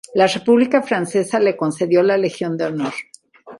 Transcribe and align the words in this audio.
La 0.15 0.25
República 0.25 0.81
Francesa 0.81 1.39
le 1.39 1.55
concedió 1.55 2.01
la 2.01 2.17
Legión 2.17 2.57
de 2.57 2.65
Honor. 2.65 2.93